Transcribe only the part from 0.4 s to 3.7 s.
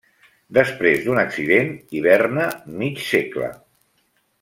Després d'un accident, hiberna mig segle.